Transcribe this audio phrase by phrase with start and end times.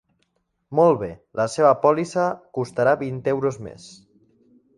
[0.79, 1.09] Molt bé,
[1.41, 2.25] la seva pòlissa
[2.59, 3.87] costarà vint euros més.